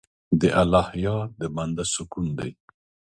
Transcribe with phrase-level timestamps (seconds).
[0.39, 2.51] د الله یاد د بنده سکون دی.